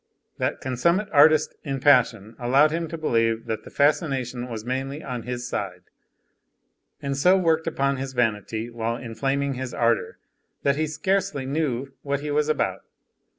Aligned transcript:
That 0.39 0.61
consummate 0.61 1.09
artist 1.11 1.53
in 1.63 1.79
passion 1.79 2.35
allowed 2.39 2.71
him 2.71 2.87
to 2.87 2.97
believe 2.97 3.45
that 3.45 3.65
the 3.65 3.69
fascination 3.69 4.49
was 4.49 4.65
mainly 4.65 5.03
on 5.03 5.21
his 5.21 5.47
side, 5.47 5.83
and 7.03 7.15
so 7.15 7.37
worked 7.37 7.67
upon 7.67 7.97
his 7.97 8.13
vanity, 8.13 8.71
while 8.71 8.95
inflaming 8.97 9.53
his 9.53 9.75
ardor, 9.75 10.17
that 10.63 10.75
he 10.75 10.87
scarcely 10.87 11.45
knew 11.45 11.93
what 12.01 12.21
he 12.21 12.31
was 12.31 12.49
about. 12.49 12.81